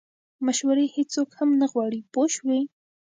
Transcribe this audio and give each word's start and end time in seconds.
مشورې 0.45 0.85
هیڅوک 0.95 1.29
هم 1.39 1.49
نه 1.61 1.67
غواړي 1.71 1.99
پوه 2.13 2.27
شوې!. 2.35 2.61